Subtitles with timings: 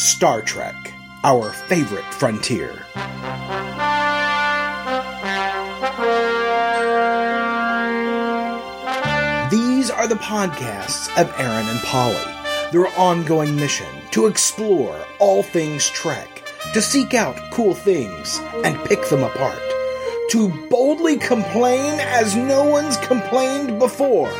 [0.00, 2.72] Star Trek, our favorite frontier.
[9.50, 12.16] These are the podcasts of Aaron and Polly,
[12.72, 19.06] their ongoing mission to explore all things Trek, to seek out cool things and pick
[19.10, 19.60] them apart,
[20.30, 24.32] to boldly complain as no one's complained before.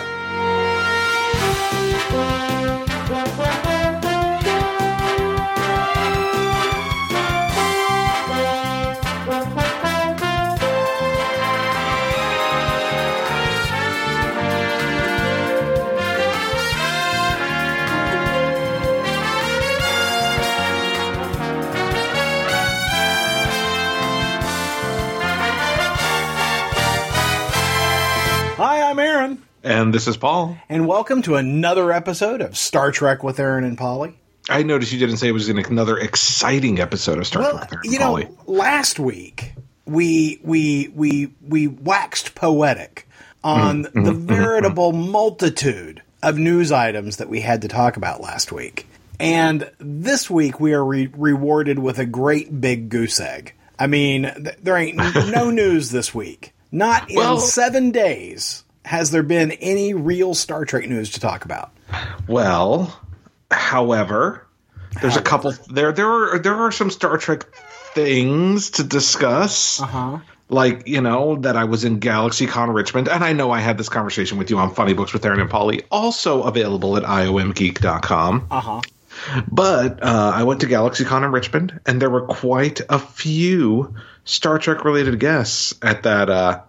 [29.62, 30.56] And this is Paul.
[30.69, 34.16] and welcome to another episode of Star Trek with Aaron and Polly.
[34.48, 37.73] I noticed you didn't say it was an- another exciting episode of Star Trek with
[37.74, 38.29] Aaron you and know, Polly.
[38.46, 39.52] last week
[39.85, 43.07] we we we we waxed poetic
[43.45, 48.52] on Mm-hmm, the veritable multitude of news items that we had to talk about last
[48.52, 48.87] week,
[49.18, 53.54] and this week we are re- rewarded with a great big goose egg.
[53.79, 56.52] I mean, th- there ain't no news this week.
[56.73, 61.45] Not in Well- seven days has there been any real Star Trek news to talk
[61.45, 61.70] about.
[62.26, 62.98] Well,
[63.50, 64.47] however,
[65.00, 67.44] there's a couple there there are there are some Star Trek
[67.94, 69.78] things to discuss.
[69.78, 70.19] huh.
[70.48, 73.88] Like, you know, that I was in GalaxyCon Richmond, and I know I had this
[73.88, 78.48] conversation with you on Funny Books with Aaron and Polly, also available at iomgeek.com.
[78.50, 78.81] Uh huh.
[79.50, 83.94] But uh, I went to GalaxyCon in Richmond, and there were quite a few
[84.25, 86.62] Star Trek related guests at that uh,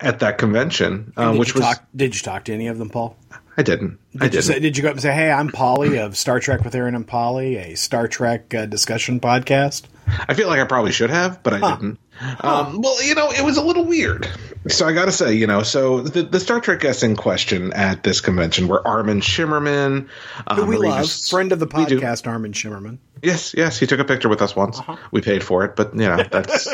[0.00, 2.90] at that convention, uh, which you was talk, did you talk to any of them,
[2.90, 3.16] Paul?
[3.58, 3.98] I didn't.
[4.20, 4.44] I Did you, didn't.
[4.44, 6.94] say, did you go up and say, "Hey, I'm Polly of Star Trek with Aaron
[6.94, 9.84] and Polly, a Star Trek uh, discussion podcast"?
[10.28, 11.98] I feel like I probably should have, but I didn't.
[12.40, 14.28] Um, well, you know, it was a little weird.
[14.68, 17.72] So I got to say, you know, so the, the Star Trek guests in question
[17.72, 20.08] at this convention were Armin Shimerman,
[20.54, 22.98] Who we Marina love, friend of the podcast, Armin Shimerman.
[23.22, 24.78] Yes, yes, he took a picture with us once.
[24.78, 24.96] Uh-huh.
[25.10, 26.68] We paid for it, but you know, that's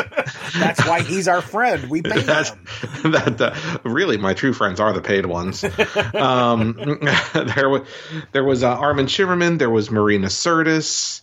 [0.58, 1.88] That's why he's our friend.
[1.88, 2.66] We paid that's him.
[3.12, 3.40] that.
[3.40, 5.64] Uh, really, my true friends are the paid ones.
[6.14, 6.74] um,
[7.54, 7.82] there was
[8.32, 11.20] there was uh, Armin Shimerman, there was Marina Sirtis,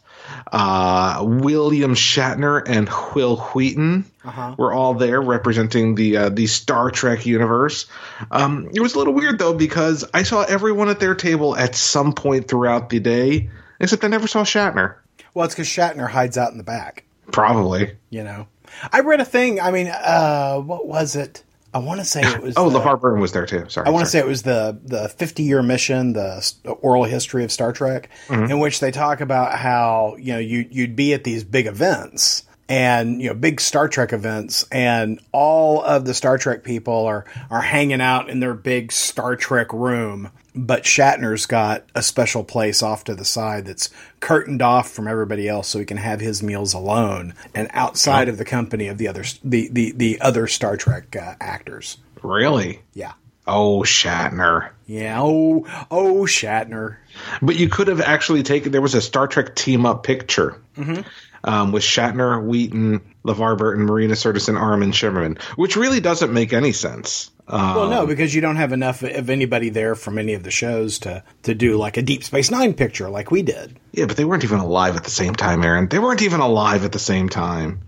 [0.52, 4.56] uh, William Shatner, and Wil Wheaton Uh-huh.
[4.58, 7.88] were all there representing the uh, the Star Trek universe.
[8.31, 11.75] Um, it was a little weird though because I saw everyone at their table at
[11.75, 14.96] some point throughout the day, except I never saw Shatner.
[15.39, 17.05] Well, it's because Shatner hides out in the back.
[17.31, 17.95] Probably.
[18.09, 18.47] You know,
[18.91, 19.61] I read a thing.
[19.61, 21.45] I mean, uh, what was it?
[21.73, 22.55] I want to say it was.
[22.57, 23.63] Oh, the- LeVar Burton was there too.
[23.69, 23.88] Sorry.
[23.88, 26.44] I want to say it was the the 50 year mission, the
[26.81, 28.51] oral history of Star Trek, Mm-hmm.
[28.51, 32.44] in which they talk about how you know you you'd be at these big events
[32.69, 37.25] and you know big Star Trek events, and all of the Star Trek people are
[37.50, 42.84] are hanging out in their big Star Trek room, but Shatner's got a special place
[42.84, 46.44] off to the side that's curtained off from everybody else, so he can have his
[46.44, 50.78] meals alone and outside of the company of the other the the, the other Star
[50.78, 51.97] Trek uh, actors.
[52.22, 52.81] Really?
[52.94, 53.13] Yeah.
[53.47, 54.69] Oh, Shatner.
[54.85, 55.22] Yeah.
[55.22, 56.97] Oh, oh, Shatner.
[57.41, 58.72] But you could have actually taken.
[58.72, 61.02] There was a Star Trek team up picture Mm-hmm.
[61.44, 66.51] Um, with Shatner, Wheaton, LeVar Burton, Marina Sirtis, and Armin Shimerman, which really doesn't make
[66.53, 67.31] any sense.
[67.47, 70.51] Uh, Well, no, because you don't have enough of anybody there from any of the
[70.51, 73.79] shows to to do like a Deep Space Nine picture like we did.
[73.94, 75.88] yeah, but they weren't even alive at the same time, Aaron.
[75.88, 77.81] They weren't even alive at the same time.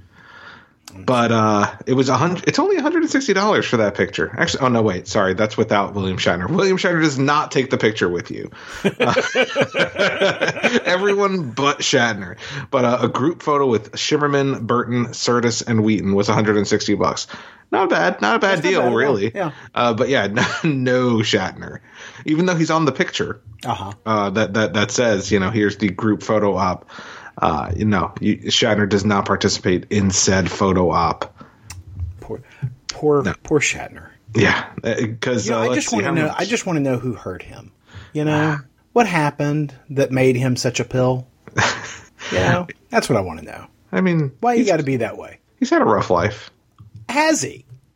[0.94, 2.47] But uh, it was a hundred.
[2.47, 4.34] It's only one hundred and sixty dollars for that picture.
[4.38, 6.50] Actually, oh no, wait, sorry, that's without William Shatner.
[6.50, 8.52] William Shatner does not take the picture with you.
[10.85, 12.38] Everyone but Shatner.
[12.69, 17.28] But uh, a group photo with Shimerman, Burton, Sirtis, and Wheaton was 160 bucks.
[17.72, 19.31] Not bad, not a bad That's deal, bad really.
[19.34, 19.52] yeah.
[19.73, 21.79] Uh, but yeah, no, no Shatner,
[22.25, 23.93] even though he's on the picture Uh-huh.
[24.05, 26.90] uh, that that that says, you know, here's the group photo op.
[27.37, 31.33] Uh, you know, you, Shatner does not participate in said photo op.
[32.19, 32.41] Poor,
[32.89, 34.09] poor, poor Shatner.
[34.35, 36.28] Yeah, because You know, uh, I just want to know.
[36.28, 37.72] much- I just want to know who hurt him.
[38.13, 38.57] You know
[38.93, 41.28] what happened that made him such a pill.
[42.31, 43.66] You know, that's what I want to know.
[43.91, 45.39] I mean, Why you got to be that way?
[45.59, 46.51] he's had a rough life.
[47.09, 47.66] Has he?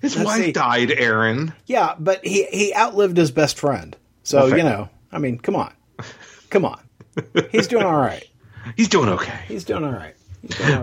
[0.00, 0.52] His Let's wife see.
[0.52, 1.52] died, Aaron.
[1.66, 3.94] Yeah, but he he outlived his best friend.
[4.22, 5.72] So you know, I mean, come on,
[6.50, 6.80] come on.
[7.50, 8.26] He's doing all right.
[8.76, 9.40] He's doing okay.
[9.48, 10.14] He's doing all right.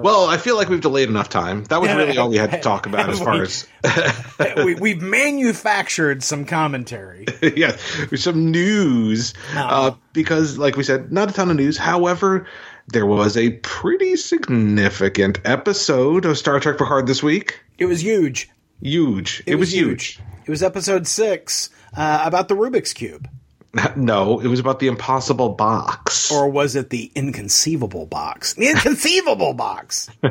[0.04, 1.64] Well, I feel like we've delayed enough time.
[1.66, 3.68] That was really all we had to talk about as far as
[4.64, 7.26] we, we've manufactured some commentary.
[7.42, 7.82] yes,
[8.18, 9.34] some news.
[9.56, 11.76] Uh, because, like we said, not a ton of news.
[11.78, 12.46] However,
[12.88, 17.60] there was a pretty significant episode of Star Trek Picard this week.
[17.80, 18.50] It was huge.
[18.82, 19.42] Huge.
[19.48, 20.20] It, was, huge.
[20.46, 23.28] It was episode six uh, about the Rubik's Cube.
[23.96, 26.32] No, it was about the impossible box.
[26.32, 28.54] Or was it the inconceivable box?
[28.54, 30.10] The inconceivable box.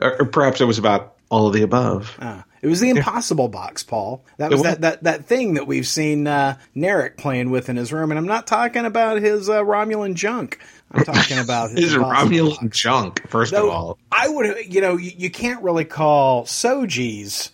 [0.00, 2.16] or perhaps it was about all of the above.
[2.18, 4.22] Uh, it was the impossible box, Paul.
[4.36, 4.64] That was, was?
[4.64, 8.18] that, that that thing that we've seen uh, Narek playing with in his room, and
[8.18, 10.58] I'm not talking about his uh, Romulan junk.
[10.92, 12.78] I'm talking about his, His Romulan box.
[12.78, 13.98] junk, first of all.
[14.12, 17.50] I would, you know, you, you can't really call Soji's,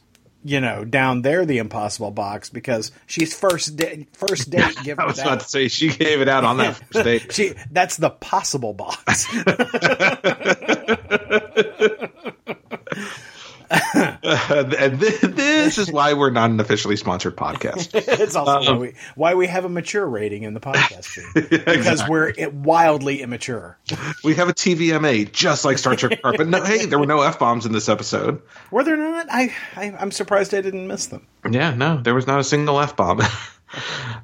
[0.46, 5.06] you know, down there the impossible box because she's first da- first date given I
[5.06, 5.40] was about out.
[5.40, 7.32] to say she gave it out on that first date.
[7.32, 9.26] She that's the possible box.
[13.94, 17.90] and th- this is why we're not an officially sponsored podcast.
[18.20, 21.16] it's also Um, why, we, why we have a mature rating in the podcast
[21.64, 23.78] because we're wildly immature.
[24.24, 27.22] We have a TVMA just like Star Trek Picard, but no, hey, there were no
[27.22, 28.40] f bombs in this episode.
[28.70, 29.26] Were there not?
[29.30, 31.26] I, I I'm surprised I didn't miss them.
[31.50, 33.20] Yeah, no, there was not a single f bomb.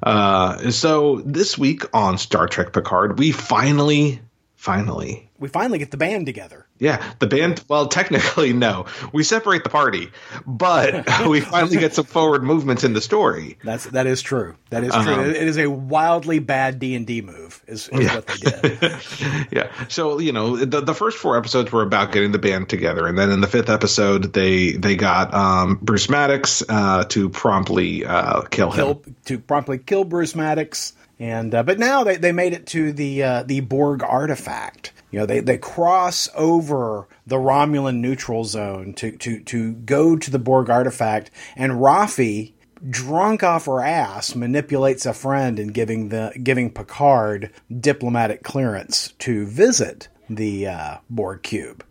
[0.03, 4.21] uh, so this week on Star Trek Picard, we finally,
[4.55, 6.65] finally We finally get the band together.
[6.79, 7.61] Yeah, the band.
[7.67, 8.85] Well, technically, no.
[9.11, 10.09] We separate the party,
[10.47, 13.57] but we finally get some forward movements in the story.
[13.61, 14.55] That's that is true.
[14.69, 15.01] That is true.
[15.01, 15.21] Uh-huh.
[15.23, 17.61] It is a wildly bad D and D move.
[17.67, 18.95] Is, is what they did.
[19.51, 19.69] Yeah.
[19.89, 23.17] So you know, the the first four episodes were about getting the band together, and
[23.17, 28.43] then in the fifth episode, they they got um, Bruce Maddox uh, to promptly uh,
[28.43, 28.75] kill him.
[28.75, 30.93] kill to promptly kill Bruce Maddox.
[31.19, 34.93] And uh, but now they, they made it to the uh, the Borg artifact.
[35.13, 40.31] You know they, they cross over the Romulan neutral zone to, to to go to
[40.31, 42.53] the Borg artifact, and Raffi,
[42.89, 49.45] drunk off her ass, manipulates a friend in giving the giving Picard diplomatic clearance to
[49.45, 51.85] visit the uh, Borg cube.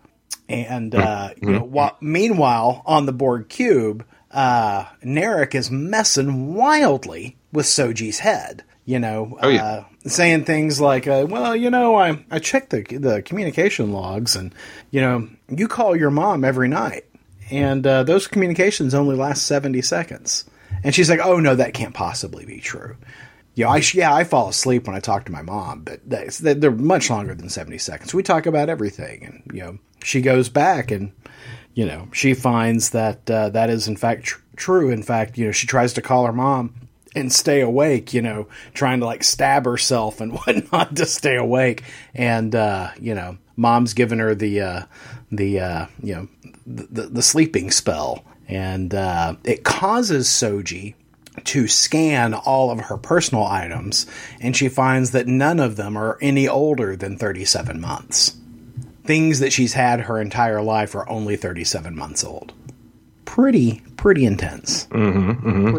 [0.48, 7.36] And uh, you know, while, meanwhile, on the Borg cube, uh, Narek is messing wildly
[7.52, 8.64] with Soji's head.
[8.84, 9.64] You know, Oh, yeah.
[9.64, 14.34] uh, saying things like, uh, "Well, you know, I I checked the the communication logs,
[14.34, 14.52] and
[14.90, 17.04] you know, you call your mom every night,
[17.50, 20.44] and uh, those communications only last seventy seconds."
[20.82, 22.96] And she's like, "Oh no, that can't possibly be true."
[23.54, 26.38] You know, I yeah, I fall asleep when I talk to my mom, but that's-
[26.38, 28.12] they're much longer than seventy seconds.
[28.12, 31.12] We talk about everything, and you know, she goes back and
[31.74, 34.90] you know she finds that uh, that is in fact tr- true.
[34.90, 36.74] In fact, you know, she tries to call her mom
[37.14, 38.14] and stay awake.
[38.14, 41.82] You know, trying to like stab herself and whatnot to stay awake,
[42.14, 44.82] and uh, you know, mom's giving her the uh,
[45.30, 46.28] the uh, you know
[46.66, 50.94] the, the sleeping spell, and uh, it causes Soji
[51.44, 54.06] to scan all of her personal items,
[54.40, 58.36] and she finds that none of them are any older than 37 months.
[59.04, 62.52] Things that she's had her entire life are only 37 months old.
[63.32, 64.86] Pretty, pretty intense.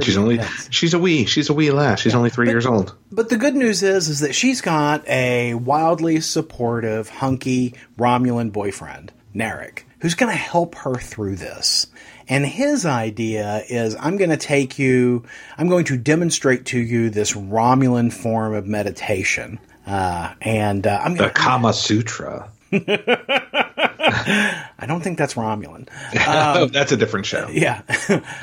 [0.01, 0.67] she's only intense.
[0.71, 1.99] she's a wee she's a wee lass.
[1.99, 2.95] She's only three years old.
[3.11, 9.11] But the good news is, is that she's got a wildly supportive, hunky Romulan boyfriend,
[9.35, 11.85] Narek, who's going to help her through this.
[12.27, 15.23] And his idea is, I'm going to take you,
[15.55, 19.59] I'm going to demonstrate to you this Romulan form of meditation.
[19.85, 22.49] Uh, and uh, I'm The going to, Kama Sutra.
[22.75, 25.87] I don't think that's Romulan.
[26.27, 27.47] oh, that's a different show.
[27.49, 27.81] Yeah.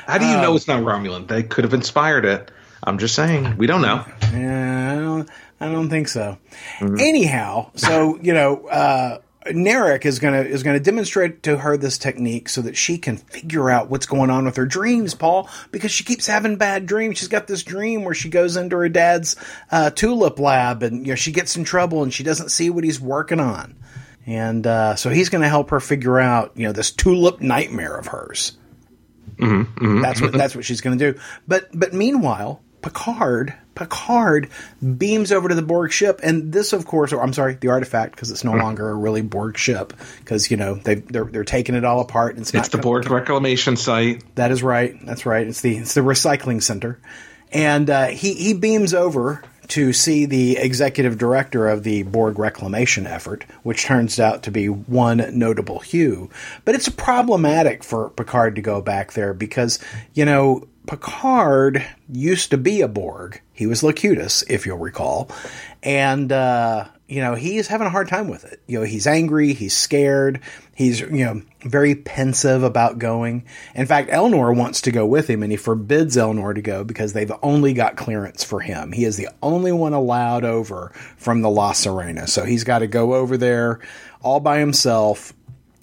[0.07, 1.29] How do you know it's not Romulan?
[1.29, 2.51] They could have inspired it.
[2.83, 3.57] I'm just saying.
[3.59, 4.05] We don't know.
[4.33, 5.29] Yeah, I don't,
[5.61, 6.39] I don't think so.
[6.81, 12.49] Anyhow, so you know, uh, Narek is gonna is gonna demonstrate to her this technique
[12.49, 16.05] so that she can figure out what's going on with her dreams, Paul, because she
[16.05, 17.19] keeps having bad dreams.
[17.19, 19.37] She's got this dream where she goes into her dad's
[19.71, 22.85] uh, tulip lab and you know she gets in trouble and she doesn't see what
[22.85, 23.77] he's working on,
[24.31, 27.97] and uh, so he's going to help her figure out you know this tulip nightmare
[27.97, 28.57] of hers.
[30.03, 31.19] That's what that's what she's going to do.
[31.49, 34.51] But but meanwhile, Picard Picard
[34.99, 38.15] beams over to the Borg ship, and this, of course, or I'm sorry, the artifact,
[38.15, 41.75] because it's no longer a really Borg ship, because you know they they're they're taking
[41.75, 42.37] it all apart.
[42.37, 44.23] And it's, It's the Borg reclamation site.
[44.37, 44.95] That is right.
[45.05, 45.47] That's right.
[45.47, 47.01] It's the it's the recycling center,
[47.51, 53.07] and uh, he he beams over to see the executive director of the Borg reclamation
[53.07, 56.29] effort, which turns out to be one notable Hugh.
[56.65, 59.79] But it's problematic for Picard to go back there because
[60.15, 63.41] you know Picard used to be a Borg.
[63.53, 65.31] He was Locutus, if you'll recall,
[65.83, 68.62] and uh, you know, he's having a hard time with it.
[68.69, 70.40] You know, he's angry, he's scared,
[70.76, 73.47] he's, you know, very pensive about going.
[73.75, 77.12] In fact, Elnor wants to go with him and he forbids Elnor to go because
[77.12, 78.93] they've only got clearance for him.
[78.93, 82.29] He is the only one allowed over from the La Sirena.
[82.29, 83.81] So he's got to go over there
[84.23, 85.33] all by himself.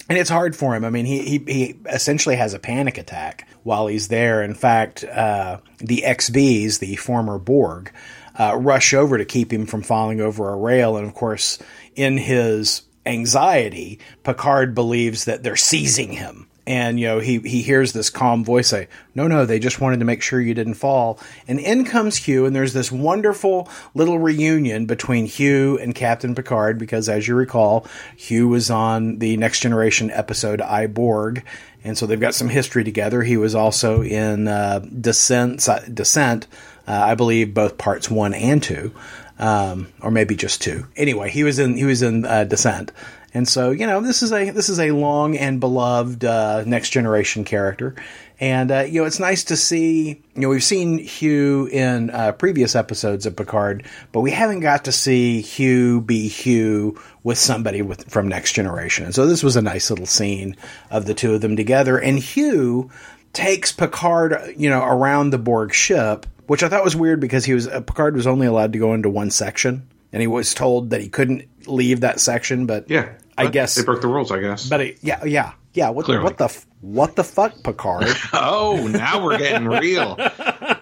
[0.08, 0.82] And it's hard for him.
[0.86, 4.42] I mean, he, he, he essentially has a panic attack while he's there.
[4.42, 7.92] In fact, uh, the XBs, the former Borg,
[8.38, 10.96] uh, rush over to keep him from falling over a rail.
[10.96, 11.58] And of course,
[11.94, 16.48] in his anxiety, Picard believes that they're seizing him.
[16.68, 20.00] And, you know, he, he hears this calm voice say, No, no, they just wanted
[20.00, 21.18] to make sure you didn't fall.
[21.48, 26.78] And in comes Hugh, and there's this wonderful little reunion between Hugh and Captain Picard,
[26.78, 27.86] because as you recall,
[28.18, 31.42] Hugh was on the Next Generation episode I Borg.
[31.84, 33.22] And so they've got some history together.
[33.22, 36.48] He was also in uh, Descent, Descent
[36.88, 38.92] uh, I believe both parts one and two,
[39.38, 40.86] um, or maybe just two.
[40.96, 42.92] Anyway, he was in he was in uh, Descent,
[43.34, 46.90] and so you know this is a this is a long and beloved uh, next
[46.90, 47.94] generation character,
[48.40, 50.22] and uh, you know it's nice to see.
[50.34, 54.86] You know we've seen Hugh in uh, previous episodes of Picard, but we haven't got
[54.86, 59.56] to see Hugh be Hugh with somebody with from Next Generation, and so this was
[59.56, 60.56] a nice little scene
[60.90, 62.90] of the two of them together, and Hugh
[63.34, 67.54] takes Picard, you know, around the Borg ship which I thought was weird because he
[67.54, 70.90] was uh, Picard was only allowed to go into one section, and he was told
[70.90, 72.66] that he couldn't leave that section.
[72.66, 74.32] But yeah, I guess they broke the rules.
[74.32, 75.90] I guess, but it, yeah, yeah, yeah.
[75.90, 78.08] What, what the what the fuck, Picard?
[78.32, 80.18] oh, now we're getting real.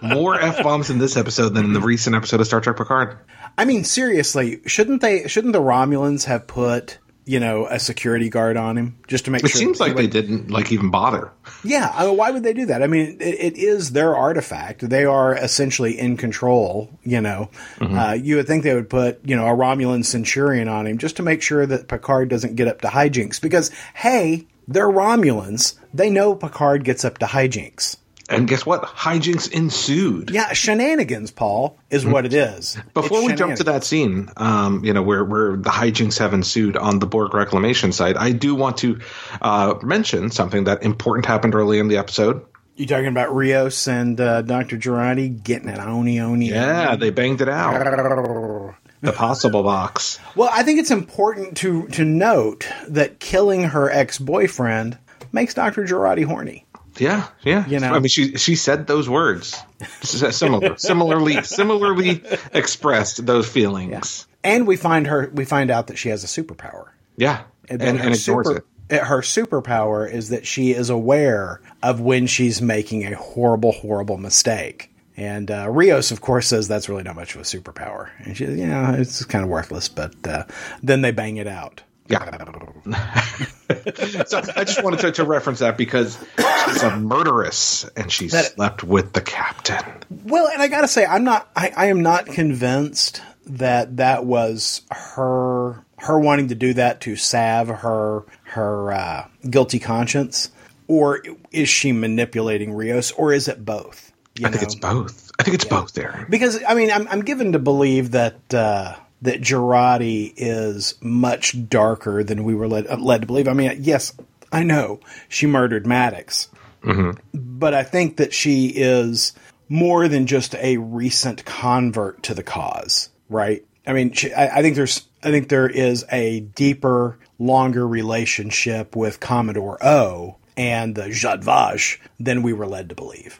[0.01, 3.17] More f bombs in this episode than in the recent episode of Star Trek Picard.
[3.57, 5.27] I mean, seriously, shouldn't they?
[5.27, 9.43] Shouldn't the Romulans have put you know, a security guard on him just to make
[9.43, 9.59] it sure.
[9.59, 11.31] It seems like they didn't like even bother.
[11.63, 12.81] Yeah, I mean, why would they do that?
[12.81, 14.87] I mean, it, it is their artifact.
[14.87, 16.89] They are essentially in control.
[17.03, 17.97] You know, mm-hmm.
[17.97, 21.17] uh, you would think they would put you know a Romulan Centurion on him just
[21.17, 23.41] to make sure that Picard doesn't get up to hijinks.
[23.41, 25.77] Because hey, they're Romulans.
[25.93, 27.97] They know Picard gets up to hijinks.
[28.29, 28.83] And guess what?
[28.83, 30.31] Hijinks ensued.
[30.31, 32.77] Yeah, shenanigans, Paul, is what it is.
[32.93, 36.33] Before it's we jump to that scene, um, you know, where, where the hijinks have
[36.33, 38.99] ensued on the Borg reclamation site, I do want to
[39.41, 42.45] uh, mention something that important happened early in the episode.
[42.75, 44.77] You talking about Rios and uh, Dr.
[44.77, 46.49] Jurati getting it oni oni?
[46.49, 48.75] Yeah, they banged it out.
[49.01, 50.19] the possible box.
[50.35, 54.99] Well, I think it's important to to note that killing her ex boyfriend
[55.31, 55.85] makes Dr.
[55.85, 56.66] Jurati horny.
[56.99, 57.67] Yeah, yeah.
[57.67, 59.55] You know, I mean, she she said those words,
[60.01, 62.23] similar, similarly, similarly
[62.53, 64.27] expressed those feelings.
[64.43, 64.51] Yeah.
[64.51, 66.89] And we find her, we find out that she has a superpower.
[67.17, 69.03] Yeah, and, and, and ignores super, it.
[69.03, 74.91] Her superpower is that she is aware of when she's making a horrible, horrible mistake.
[75.17, 78.45] And uh, Rios, of course, says that's really not much of a superpower, and she,
[78.45, 79.89] you know, it's kind of worthless.
[79.89, 80.43] But uh,
[80.83, 81.81] then they bang it out.
[82.07, 82.67] Yeah.
[83.95, 86.17] so I just wanted to, to, reference that because
[86.65, 89.83] she's a murderess and she that, slept with the captain.
[90.25, 91.49] Well, and I got to say, I'm not.
[91.55, 97.15] I, I am not convinced that that was her her wanting to do that to
[97.15, 100.49] salve her her uh, guilty conscience,
[100.87, 104.11] or is she manipulating Rios, or is it both?
[104.43, 105.31] I think it's both.
[105.39, 105.79] I think it's yeah.
[105.79, 106.27] both there.
[106.29, 108.53] Because I mean, I'm, I'm given to believe that.
[108.53, 113.47] Uh, that Jurati is much darker than we were led, led to believe.
[113.47, 114.13] I mean, yes,
[114.51, 116.49] I know she murdered Maddox,
[116.83, 117.19] mm-hmm.
[117.33, 119.33] but I think that she is
[119.69, 123.65] more than just a recent convert to the cause, right?
[123.85, 128.95] I mean, she, I, I, think there's, I think there is a deeper, longer relationship
[128.95, 133.39] with Commodore O and the Vash than we were led to believe.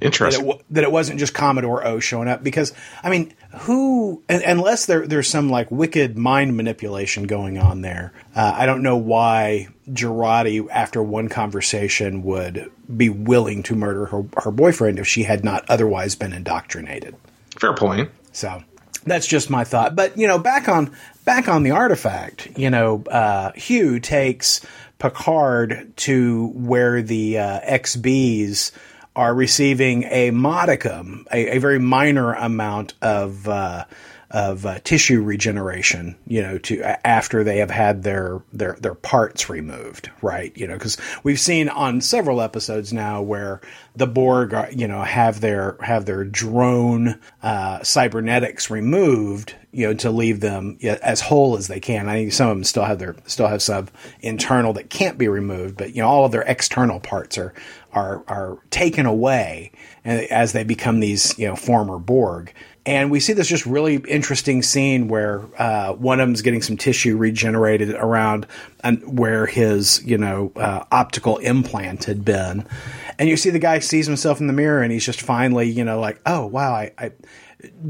[0.00, 0.46] Interesting.
[0.46, 2.72] That it, that it, wasn't just Commodore O showing up because
[3.02, 8.54] I mean, who unless there there's some like wicked mind manipulation going on there, uh,
[8.56, 14.50] I don't know why Jurati after one conversation would be willing to murder her her
[14.50, 17.14] boyfriend if she had not otherwise been indoctrinated.
[17.58, 18.10] Fair point.
[18.32, 18.62] So
[19.04, 19.96] that's just my thought.
[19.96, 24.60] But you know, back on back on the artifact, you know, uh, Hugh takes
[24.98, 28.72] Picard to where the uh, XBs
[29.16, 33.86] are receiving a modicum, a, a very minor amount of uh,
[34.30, 39.48] of uh, tissue regeneration, you know, to after they have had their their their parts
[39.48, 40.54] removed, right?
[40.56, 43.60] You know, because we've seen on several episodes now where
[43.94, 50.10] the Borg, you know, have their have their drone uh, cybernetics removed, you know, to
[50.10, 52.08] leave them as whole as they can.
[52.08, 53.88] I think some of them still have their still have some
[54.20, 57.54] internal that can't be removed, but you know, all of their external parts are
[57.96, 59.72] are are taken away
[60.04, 62.52] as they become these you know former Borg.
[62.84, 66.76] And we see this just really interesting scene where uh, one of them's getting some
[66.76, 68.46] tissue regenerated around
[68.84, 72.68] and where his you know uh, optical implant had been,
[73.18, 75.82] and you see the guy sees himself in the mirror and he's just finally you
[75.82, 77.12] know like oh wow I, I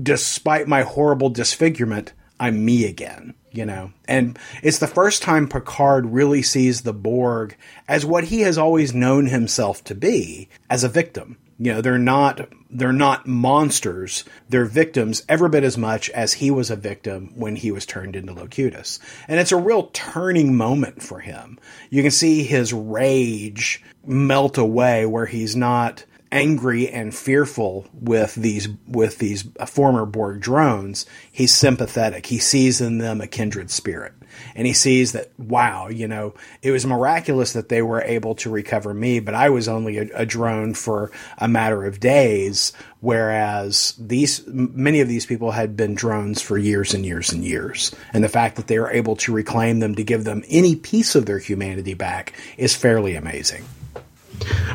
[0.02, 3.92] despite my horrible disfigurement I'm me again you know.
[4.06, 7.56] And it's the first time Picard really sees the Borg
[7.88, 11.38] as what he has always known himself to be, as a victim.
[11.58, 14.24] You know, they're not they're not monsters.
[14.48, 18.14] They're victims every bit as much as he was a victim when he was turned
[18.14, 18.98] into Locutus.
[19.26, 21.58] And it's a real turning moment for him.
[21.88, 28.68] You can see his rage melt away where he's not angry and fearful with these
[28.86, 32.26] with these former Borg drones, he's sympathetic.
[32.26, 34.12] He sees in them a kindred spirit,
[34.54, 38.50] and he sees that wow, you know, it was miraculous that they were able to
[38.50, 43.94] recover me, but I was only a, a drone for a matter of days, whereas
[43.98, 48.24] these many of these people had been drones for years and years and years, and
[48.24, 51.26] the fact that they are able to reclaim them to give them any piece of
[51.26, 53.64] their humanity back is fairly amazing.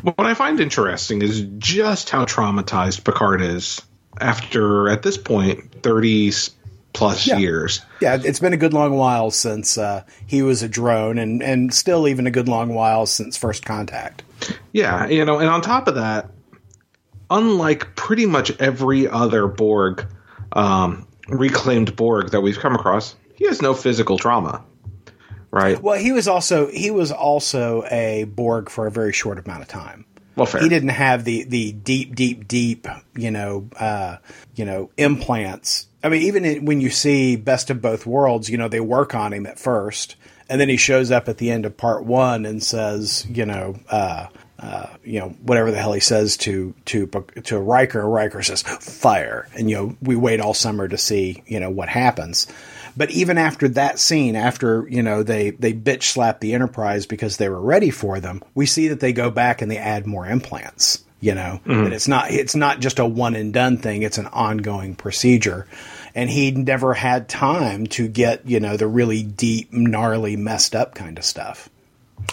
[0.03, 3.81] What I find interesting is just how traumatized Picard is
[4.19, 6.31] after, at this point, 30
[6.93, 7.37] plus yeah.
[7.37, 7.81] years.
[8.01, 11.73] Yeah, it's been a good long while since uh, he was a drone, and, and
[11.73, 14.23] still even a good long while since first contact.
[14.73, 16.29] Yeah, you know, and on top of that,
[17.29, 20.05] unlike pretty much every other Borg,
[20.53, 24.63] um, reclaimed Borg that we've come across, he has no physical trauma
[25.51, 25.81] right?
[25.81, 29.67] Well, he was also he was also a Borg for a very short amount of
[29.67, 30.05] time.
[30.35, 30.61] Well, fair.
[30.61, 34.17] He didn't have the the deep, deep, deep, you know, uh,
[34.55, 35.87] you know, implants.
[36.03, 39.13] I mean, even in, when you see Best of Both Worlds, you know, they work
[39.13, 40.15] on him at first,
[40.49, 43.77] and then he shows up at the end of part one and says, you know,
[43.89, 44.27] uh,
[44.57, 47.07] uh, you know, whatever the hell he says to to
[47.43, 48.07] to Riker.
[48.07, 51.89] Riker says fire, and you know, we wait all summer to see you know what
[51.89, 52.47] happens.
[52.95, 57.37] But even after that scene, after you know they they bitch slap the Enterprise because
[57.37, 60.25] they were ready for them, we see that they go back and they add more
[60.25, 61.03] implants.
[61.19, 61.85] You know, mm-hmm.
[61.85, 65.67] and it's not it's not just a one and done thing; it's an ongoing procedure.
[66.13, 70.95] And he never had time to get you know the really deep, gnarly, messed up
[70.95, 71.69] kind of stuff.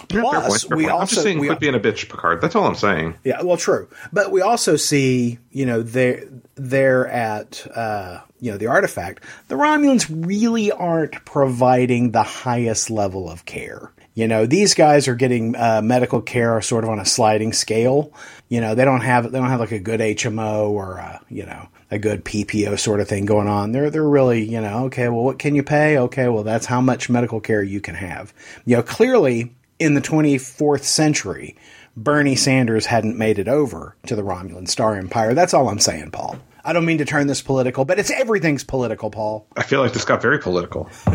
[0.09, 2.41] Plus, we also I'm just saying, we, quit being a bitch, Picard.
[2.41, 3.15] That's all I'm saying.
[3.23, 8.57] Yeah, well, true, but we also see, you know, they're they're at uh, you know
[8.57, 9.23] the artifact.
[9.47, 13.91] The Romulans really aren't providing the highest level of care.
[14.15, 18.11] You know, these guys are getting uh, medical care sort of on a sliding scale.
[18.49, 21.45] You know, they don't have they don't have like a good HMO or a, you
[21.45, 23.71] know a good PPO sort of thing going on.
[23.71, 25.07] They're they're really you know okay.
[25.07, 25.97] Well, what can you pay?
[25.97, 28.33] Okay, well that's how much medical care you can have.
[28.65, 31.55] You know, clearly in the 24th century,
[31.95, 35.33] Bernie Sanders hadn't made it over to the Romulan Star Empire.
[35.33, 36.37] That's all I'm saying, Paul.
[36.63, 39.47] I don't mean to turn this political, but it's everything's political, Paul.
[39.55, 40.89] I feel like this got very political.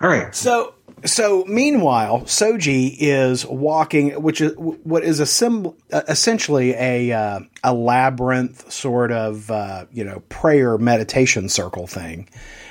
[0.00, 0.34] all right.
[0.34, 7.40] So so meanwhile, Soji is walking, which is what is a sim, essentially a uh,
[7.62, 12.28] a labyrinth sort of uh, you know prayer meditation circle thing,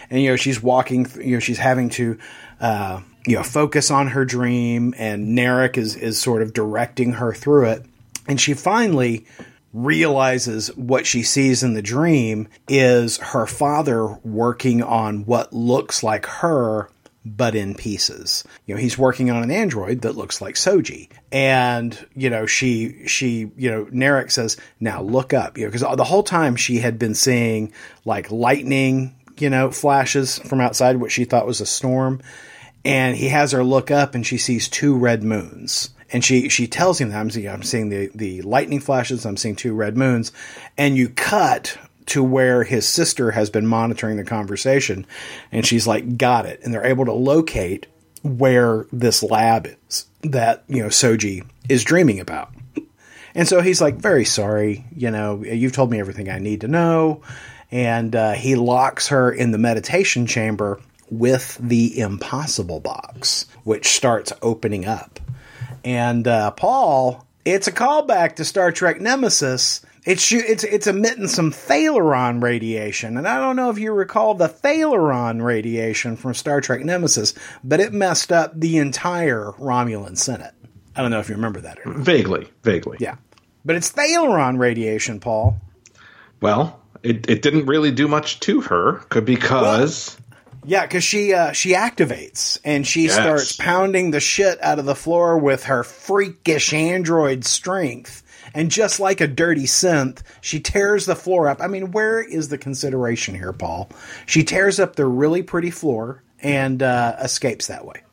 [0.09, 2.17] and you know she's walking, you know she's having to
[2.63, 7.33] uh, you know, focus on her dream, and Narek is is sort of directing her
[7.33, 7.85] through it,
[8.27, 9.25] and she finally
[9.73, 16.25] realizes what she sees in the dream is her father working on what looks like
[16.25, 16.89] her
[17.25, 18.43] but in pieces.
[18.65, 21.09] You know, he's working on an android that looks like Soji.
[21.31, 25.97] And, you know, she, she, you know, Narek says, now look up, you know, because
[25.97, 27.71] the whole time she had been seeing
[28.05, 32.21] like lightning, you know, flashes from outside what she thought was a storm
[32.85, 35.89] and he has her look up and she sees two red moons.
[36.11, 39.37] And she she tells him that I'm seeing, I'm seeing the the lightning flashes I'm
[39.37, 40.31] seeing two red moons.
[40.77, 45.07] And you cut to where his sister has been monitoring the conversation.
[45.51, 46.59] And she's like got it.
[46.63, 47.87] And they're able to locate
[48.21, 52.53] where this lab is that you know Soji is dreaming about.
[53.35, 56.67] And so he's like very sorry you know you've told me everything I need to
[56.67, 57.21] know.
[57.71, 60.79] And uh, he locks her in the meditation chamber
[61.19, 65.19] with the impossible box, which starts opening up.
[65.83, 69.81] And uh, Paul, it's a callback to Star Trek Nemesis.
[70.05, 74.49] It's it's it's emitting some Thalaron radiation, and I don't know if you recall the
[74.49, 80.53] Thalaron radiation from Star Trek Nemesis, but it messed up the entire Romulan Senate.
[80.95, 81.79] I don't know if you remember that.
[81.85, 82.97] Vaguely, vaguely.
[82.99, 83.15] Yeah,
[83.63, 85.61] but it's Thalaron radiation, Paul.
[86.41, 90.17] Well, it, it didn't really do much to her because
[90.65, 93.13] Yeah, because she uh, she activates and she Yes.
[93.13, 98.21] starts pounding the shit out of the floor with her freakish android strength.
[98.55, 101.59] And just like a dirty synth, she tears the floor up.
[101.61, 103.89] I mean, where is the consideration here, Paul?
[104.27, 108.03] She tears up the really pretty floor and uh, escapes that way.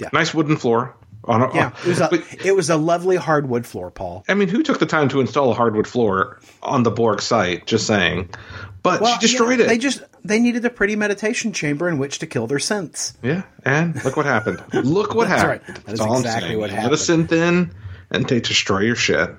[0.00, 0.96] Yeah, Nice wooden floor.
[1.24, 4.24] On a, Yeah, it was a but, it was a lovely hardwood floor, Paul.
[4.28, 7.66] I mean, who took the time to install a hardwood floor on the Borg site?
[7.66, 8.30] Just saying.
[8.82, 9.68] But Well, she destroyed yeah, it.
[9.68, 13.14] They just they needed a pretty meditation chamber in which to kill their synths.
[13.22, 14.60] yeah, and look what happened.
[14.72, 15.68] Look what That's happened.
[15.68, 15.84] right.
[15.86, 17.72] That is all exactly what You Let a synth in,
[18.10, 19.30] and they destroy your shit.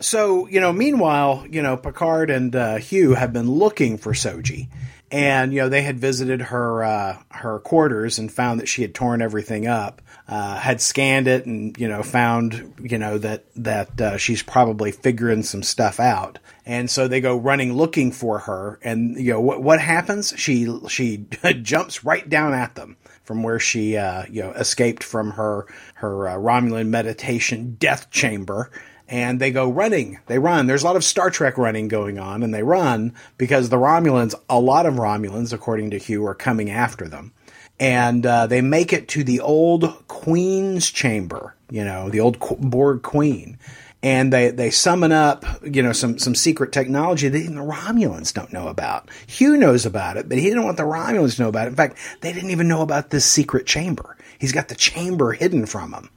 [0.00, 4.68] So, you know, meanwhile, you know, Picard and uh, Hugh have been looking for Soji.
[5.10, 8.94] And, you know, they had visited her uh, her quarters and found that she had
[8.94, 14.00] torn everything up, uh, had scanned it and, you know, found, you know, that, that
[14.00, 16.38] uh, she's probably figuring some stuff out.
[16.66, 18.78] And so they go running looking for her.
[18.82, 20.34] And, you know, what, what happens?
[20.36, 21.26] She, she
[21.62, 26.28] jumps right down at them from where she, uh, you know, escaped from her, her
[26.28, 28.70] uh, Romulan meditation death chamber
[29.08, 30.18] and they go running.
[30.26, 30.66] They run.
[30.66, 34.34] There's a lot of Star Trek running going on, and they run because the Romulans,
[34.48, 37.32] a lot of Romulans, according to Hugh, are coming after them.
[37.80, 43.02] And uh, they make it to the old Queen's chamber, you know, the old Borg
[43.02, 43.58] Queen.
[44.00, 48.32] And they, they summon up, you know, some, some secret technology that even the Romulans
[48.32, 49.10] don't know about.
[49.26, 51.70] Hugh knows about it, but he didn't want the Romulans to know about it.
[51.70, 54.16] In fact, they didn't even know about this secret chamber.
[54.38, 56.10] He's got the chamber hidden from him,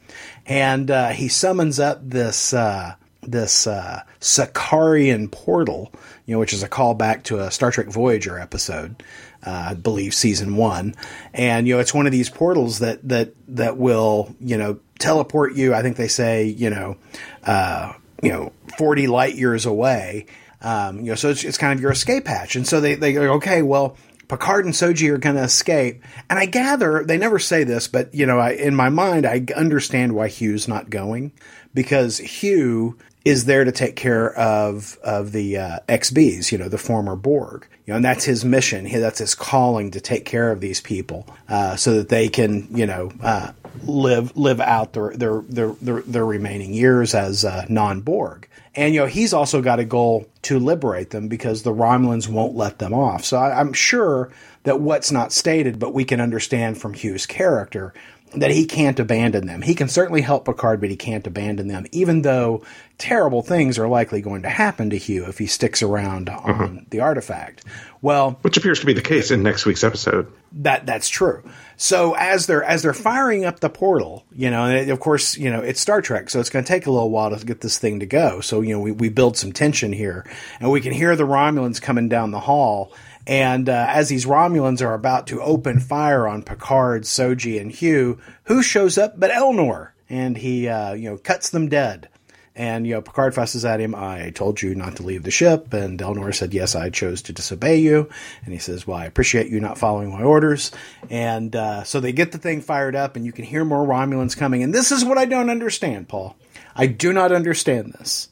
[0.46, 5.92] and uh, he summons up this uh, this uh, Sikarian portal,
[6.26, 9.04] you know, which is a callback to a Star Trek Voyager episode,
[9.46, 10.96] uh, I believe season one,
[11.34, 15.56] and you know, it's one of these portals that that that will you know teleport
[15.56, 15.74] you.
[15.74, 16.98] I think they say you know,
[17.44, 20.28] uh, you know, forty light years away.
[20.64, 23.14] Um, you know, so it's, it's kind of your escape hatch, and so they they
[23.14, 23.98] go, okay, well.
[24.32, 26.02] Picard and Soji are going to escape.
[26.30, 29.46] And I gather they never say this, but you know, I, in my mind, I
[29.58, 31.34] understand why Hugh's not going
[31.74, 36.78] because Hugh is there to take care of of the uh, XBs, you know, the
[36.78, 37.67] former Borg.
[37.86, 38.86] You know, and that's his mission.
[38.86, 42.70] He, that's his calling to take care of these people uh, so that they can,
[42.72, 43.52] you know, uh,
[43.84, 48.48] live live out their their their their, their remaining years as uh, non Borg.
[48.74, 52.56] And you know he's also got a goal to liberate them because the Romulans won't
[52.56, 53.26] let them off.
[53.26, 54.32] So I, I'm sure
[54.63, 57.93] that what's not stated, but we can understand from Hugh's character
[58.34, 59.62] that he can't abandon them.
[59.62, 62.63] He can certainly help Picard, but he can't abandon them, even though
[62.97, 66.69] terrible things are likely going to happen to Hugh if he sticks around on uh-huh.
[66.89, 67.65] the artifact.
[68.02, 70.32] Well, Which appears to be the case in next week's episode.
[70.54, 71.43] that that's true.
[71.78, 75.52] So as they're as they're firing up the portal, you know, and of course, you
[75.52, 77.78] know, it's Star Trek, so it's going to take a little while to get this
[77.78, 78.39] thing to go.
[78.39, 80.26] So you know, we we build some tension here,
[80.60, 82.93] and we can hear the Romulans coming down the hall.
[83.32, 88.20] And uh, as these Romulans are about to open fire on Picard, Soji, and Hugh,
[88.44, 92.10] who shows up but Elnor, and he uh, you know cuts them dead.
[92.58, 93.96] And you know, Picard fusses at him.
[93.96, 97.32] I told you not to leave the ship, and Elnor said, "Yes, I chose to
[97.32, 98.10] disobey you."
[98.44, 100.70] And he says, "Well, I appreciate you not following my orders."
[101.10, 104.36] And uh, so they get the thing fired up, and you can hear more Romulans
[104.36, 104.62] coming.
[104.62, 106.36] And this is what I don't understand, Paul.
[106.76, 108.28] I do not understand this.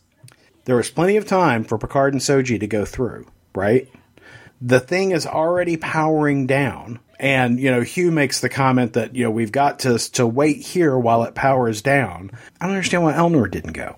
[0.66, 3.88] There was plenty of time for Picard and Soji to go through, right?
[4.62, 7.00] The thing is already powering down.
[7.20, 10.62] And, you know, Hugh makes the comment that, you know, we've got to, to wait
[10.62, 12.32] here while it powers down.
[12.60, 13.96] I don't understand why Elnor didn't go.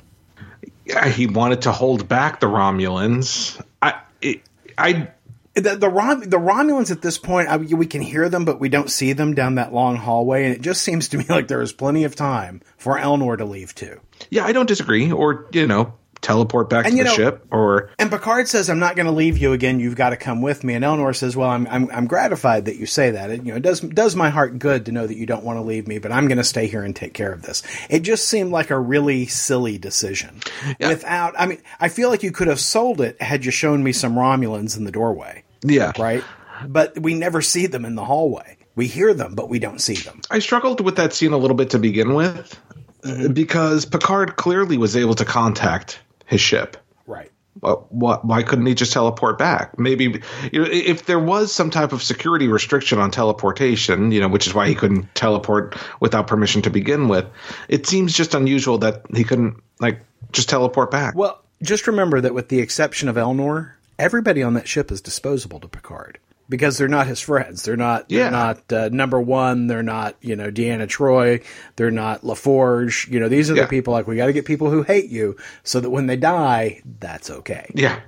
[0.86, 3.64] Yeah, he wanted to hold back the Romulans.
[3.82, 4.42] I, it,
[4.78, 5.10] I,
[5.54, 8.70] the the, Rom, the Romulans at this point, I, we can hear them, but we
[8.70, 11.62] don't see them down that long hallway, and it just seems to me like there
[11.62, 14.00] is plenty of time for Elnor to leave too.
[14.30, 15.12] yeah, I don't disagree.
[15.12, 17.46] Or you know, teleport back And, to the know- ship.
[17.52, 19.80] Or And Picard says, "I'm not going to leave you again.
[19.80, 22.76] You've got to come with me." And Elnor says, "Well, I'm I'm, I'm gratified that
[22.78, 23.30] you say that.
[23.32, 25.58] It, you know, it does does my heart good to know that you don't want
[25.58, 28.02] to leave me, but I'm going to stay here and take care of this." It
[28.02, 30.40] just seemed like a really silly decision.
[30.80, 33.92] Without, I mean, I feel like you could have sold it had you shown me
[33.92, 36.24] some Romulans in the doorway, yeah, right?
[36.68, 38.58] But we never see them in the hallway.
[38.76, 40.22] We hear them, but we don't see them.
[40.30, 42.58] I struggled with that scene a little bit to begin with
[43.04, 43.34] Mm-hmm.
[43.34, 45.98] because Picard clearly was able to contact
[46.32, 46.78] his ship.
[47.06, 47.30] Right.
[47.60, 49.78] What, what, why couldn't he just teleport back?
[49.78, 50.06] Maybe
[50.52, 54.48] you know, if there was some type of security restriction on teleportation, you know, which
[54.48, 57.26] is why he couldn't teleport without permission to begin with.
[57.68, 60.00] It seems just unusual that he couldn't like
[60.32, 61.14] just teleport back.
[61.14, 65.60] Well, just remember that with the exception of Elnor, everybody on that ship is disposable
[65.60, 66.18] to Picard
[66.52, 67.64] because they're not his friends.
[67.64, 68.10] They're not.
[68.10, 68.30] They're Yeah.
[68.30, 69.66] not uh, number one.
[69.68, 70.16] They're not.
[70.22, 71.44] You know, Deanna Troi.
[71.78, 73.10] They're not LaForge.
[73.10, 73.64] You know, these are Yeah.
[73.64, 76.18] the people like we got to get people who hate you so that when they
[76.18, 77.72] die, that's okay.
[77.74, 78.02] yeah,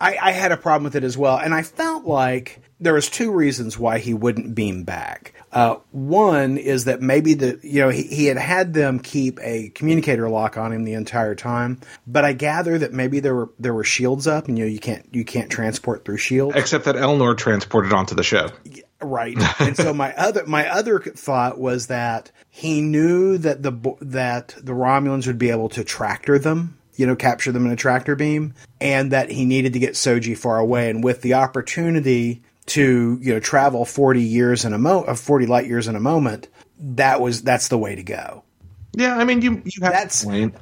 [0.00, 3.08] I, I had a problem with it as well, and I felt like there was
[3.08, 5.34] two reasons why he wouldn't beam back.
[5.52, 9.70] Uh, one is that maybe the you know he, he had had them keep a
[9.70, 13.74] communicator lock on him the entire time, but I gather that maybe there were there
[13.74, 16.56] were shields up, and you know you can't you can't transport through shields.
[16.56, 18.52] Except that Elnor transported onto the ship.
[19.00, 19.36] Right.
[19.60, 24.72] and so my other my other thought was that he knew that the that the
[24.72, 28.54] Romulans would be able to tractor them, you know, capture them in a tractor beam,
[28.80, 30.90] and that he needed to get Soji far away.
[30.90, 35.46] And with the opportunity to you know travel 40 years in a mo of 40
[35.46, 36.48] light years in a moment
[36.78, 38.42] that was that's the way to go.
[38.96, 40.54] Yeah i mean you you have that's point.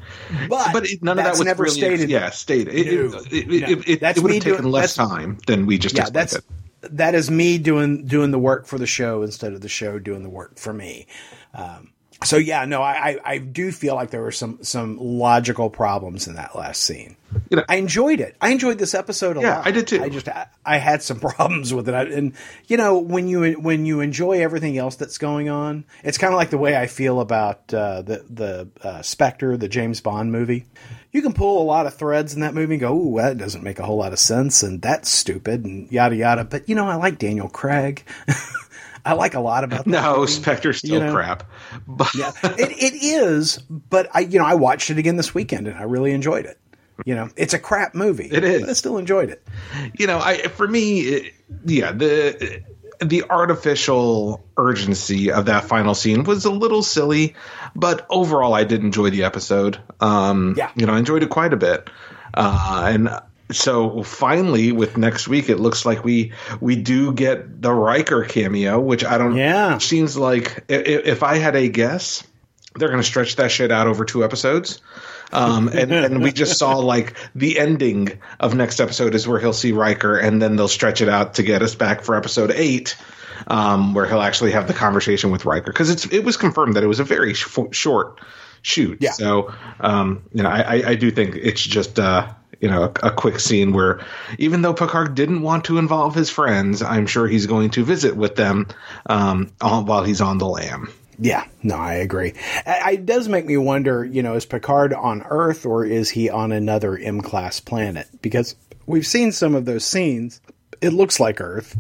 [0.48, 2.74] but, but none of that was never really, stated yeah stated.
[2.74, 3.68] It, no, it, it, no.
[3.68, 6.38] it, it would have taken doing, less time than we just yeah that's
[6.82, 10.22] that is me doing doing the work for the show instead of the show doing
[10.22, 11.06] the work for me.
[11.54, 11.92] Um,
[12.24, 16.34] so yeah, no, I, I do feel like there were some some logical problems in
[16.34, 17.16] that last scene.
[17.50, 18.36] You know, I enjoyed it.
[18.40, 19.46] I enjoyed this episode a lot.
[19.46, 19.66] yeah, lot.
[19.66, 20.02] I did too.
[20.02, 22.34] I just I, I had some problems with it, and
[22.66, 26.38] you know when you when you enjoy everything else that's going on, it's kind of
[26.38, 30.66] like the way I feel about uh, the the uh, Spectre, the James Bond movie.
[31.12, 33.62] You can pull a lot of threads in that movie and go, "Ooh, that doesn't
[33.62, 36.44] make a whole lot of sense," and that's stupid, and yada yada.
[36.44, 38.04] But you know, I like Daniel Craig.
[39.04, 39.90] I like a lot about that.
[39.90, 40.32] No, movie.
[40.32, 41.12] Spectre's still you know?
[41.12, 41.50] crap.
[41.86, 43.58] But yeah, it, it is.
[43.58, 46.58] But I, you know, I watched it again this weekend and I really enjoyed it.
[47.04, 48.28] You know, it's a crap movie.
[48.30, 48.60] It is.
[48.60, 49.46] But I still enjoyed it.
[49.98, 51.34] You know, I for me, it,
[51.64, 52.62] yeah, the
[53.00, 57.34] the artificial urgency of that final scene was a little silly,
[57.74, 59.78] but overall, I did enjoy the episode.
[60.00, 61.90] Um, yeah, you know, I enjoyed it quite a bit.
[62.34, 63.10] Uh, and
[63.52, 68.80] so finally with next week it looks like we we do get the Riker cameo
[68.80, 69.78] which I don't yeah.
[69.78, 72.24] seems like if, if I had a guess
[72.74, 74.80] they're going to stretch that shit out over two episodes.
[75.32, 79.52] Um, and, and we just saw like the ending of next episode is where he'll
[79.52, 82.96] see Riker and then they'll stretch it out to get us back for episode 8
[83.46, 85.72] um, where he'll actually have the conversation with Riker.
[85.72, 88.20] Because it's it was confirmed that it was a very sh- short
[88.62, 88.98] shoot.
[89.00, 89.12] Yeah.
[89.12, 93.10] so um, you know I, I do think it's just uh, you know a, a,
[93.10, 94.00] quick scene where
[94.38, 98.16] even though Picard didn't want to involve his friends, I'm sure he's going to visit
[98.16, 98.68] with them
[99.06, 100.88] um, while he's on the lam.
[101.18, 102.34] Yeah, no, I agree.
[102.64, 106.52] It does make me wonder, you know, is Picard on Earth or is he on
[106.52, 108.08] another M class planet?
[108.22, 110.40] Because we've seen some of those scenes.
[110.80, 111.76] It looks like Earth,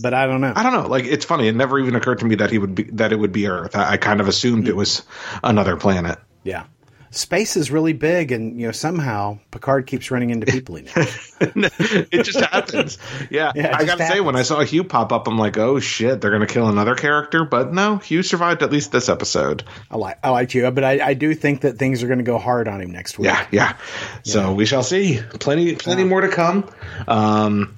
[0.00, 0.52] but I don't know.
[0.54, 0.88] I don't know.
[0.88, 1.48] Like it's funny.
[1.48, 3.74] It never even occurred to me that he would be that it would be Earth.
[3.74, 5.02] I, I kind of assumed it was
[5.42, 6.18] another planet.
[6.44, 6.64] Yeah
[7.10, 11.36] space is really big, and you know somehow Picard keeps running into people he knows.
[11.40, 12.98] it just happens.
[13.30, 14.08] Yeah, yeah I gotta happens.
[14.08, 16.94] say, when I saw Hugh pop up, I'm like, oh shit, they're gonna kill another
[16.94, 17.44] character.
[17.44, 19.64] But no, Hugh survived at least this episode.
[19.90, 22.38] I like I like you, but I, I do think that things are gonna go
[22.38, 23.26] hard on him next week.
[23.26, 23.76] Yeah, yeah.
[24.24, 24.52] So yeah.
[24.52, 25.20] we shall see.
[25.40, 26.68] Plenty, plenty more to come.
[27.06, 27.76] Um,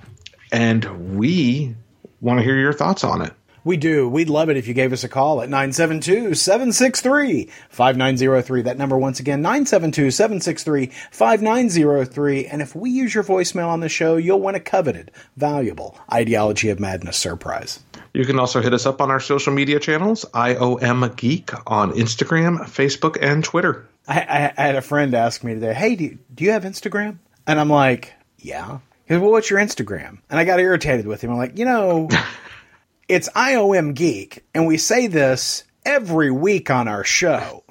[0.53, 1.75] and we
[2.21, 3.33] want to hear your thoughts on it.
[3.63, 4.09] We do.
[4.09, 8.63] We'd love it if you gave us a call at 972 763 5903.
[8.63, 12.47] That number, once again, 972 763 5903.
[12.47, 16.71] And if we use your voicemail on the show, you'll win a coveted, valuable Ideology
[16.71, 17.81] of Madness surprise.
[18.15, 22.59] You can also hit us up on our social media channels, IOM Geek on Instagram,
[22.61, 23.87] Facebook, and Twitter.
[24.09, 26.65] I, I, I had a friend ask me today, hey, do you, do you have
[26.65, 27.19] Instagram?
[27.47, 28.79] And I'm like, yeah.
[29.05, 30.19] He said, well, what's your Instagram?
[30.29, 31.31] And I got irritated with him.
[31.31, 32.09] I'm like, you know.
[33.11, 37.65] It's IOM Geek, and we say this every week on our show.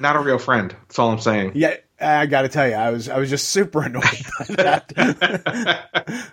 [0.00, 0.70] Not a real friend.
[0.70, 1.52] That's all I'm saying.
[1.54, 4.04] Yeah, I got to tell you, I was I was just super annoyed
[4.38, 6.32] by that.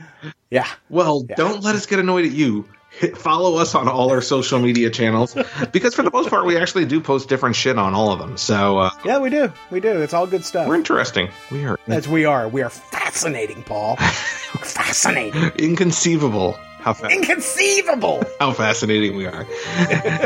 [0.50, 0.68] yeah.
[0.88, 1.34] Well, yeah.
[1.36, 2.66] don't let us get annoyed at you
[3.16, 5.36] follow us on all our social media channels
[5.72, 8.36] because for the most part we actually do post different shit on all of them.
[8.36, 9.52] So uh, yeah we do.
[9.70, 10.00] We do.
[10.02, 10.68] It's all good stuff.
[10.68, 11.28] we're interesting.
[11.50, 12.48] We are as we are.
[12.48, 13.96] We are fascinating paul.
[14.48, 15.42] Fascinating.
[15.58, 16.58] Inconceivable
[16.88, 19.46] how fa- inconceivable how fascinating we are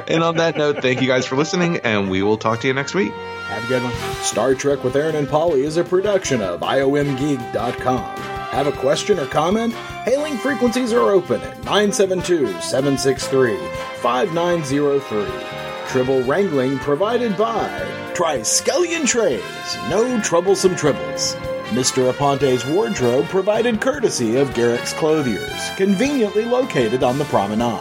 [0.07, 2.75] and on that note thank you guys for listening and we will talk to you
[2.75, 3.12] next week
[3.48, 8.33] have a good one star trek with aaron and polly is a production of iomgeek.com
[8.53, 9.72] have a question or comment?
[10.05, 13.57] Hailing frequencies are open at 972 763
[14.03, 15.88] 5903.
[15.88, 17.66] Tribble wrangling provided by
[18.12, 19.42] Triskelion Trays,
[19.88, 21.35] no troublesome tribbles.
[21.72, 22.12] Mr.
[22.12, 27.80] Aponte's wardrobe provided courtesy of Garak's Clothiers, conveniently located on the promenade.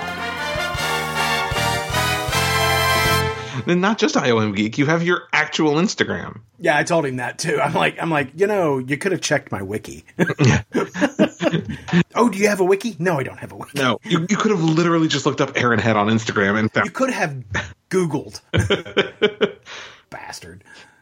[3.67, 6.39] And not just IOM Geek, you have your actual Instagram.
[6.57, 7.59] Yeah, I told him that too.
[7.59, 10.05] I'm like, I'm like, you know, you could have checked my wiki.
[12.15, 12.95] oh, do you have a wiki?
[12.97, 13.77] No, I don't have a wiki.
[13.77, 16.85] No, you, you could have literally just looked up Aaron Head on Instagram and found.
[16.85, 17.43] You could have
[17.89, 18.39] Googled.
[20.09, 20.63] Bastard.